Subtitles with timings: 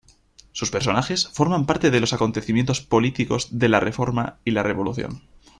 [0.51, 5.21] Sus personajes, forman parte de los acontecimientos políticos de la Reforma y la Revolución.